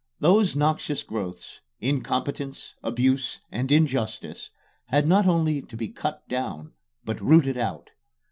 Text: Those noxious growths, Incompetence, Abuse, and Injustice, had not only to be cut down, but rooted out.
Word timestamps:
Those 0.19 0.55
noxious 0.55 1.03
growths, 1.03 1.59
Incompetence, 1.79 2.73
Abuse, 2.81 3.39
and 3.51 3.71
Injustice, 3.71 4.49
had 4.87 5.07
not 5.07 5.27
only 5.27 5.61
to 5.61 5.77
be 5.77 5.89
cut 5.89 6.27
down, 6.27 6.73
but 7.05 7.21
rooted 7.21 7.55
out. 7.55 7.91